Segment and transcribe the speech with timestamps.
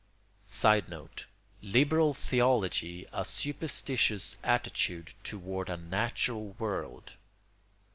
[0.47, 1.27] [Sidenote:
[1.61, 7.11] Liberal theology a superstitious attitude toward a natural world.